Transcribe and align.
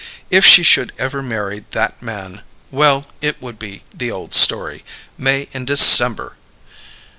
If 0.31 0.43
she 0.47 0.63
should 0.63 0.93
ever 0.97 1.21
marry 1.21 1.63
that 1.69 2.01
man 2.01 2.41
well, 2.71 3.05
it 3.21 3.39
would 3.39 3.59
be 3.59 3.83
the 3.93 4.09
old 4.09 4.33
story: 4.33 4.83
May 5.15 5.47
and 5.53 5.67
December! 5.67 6.37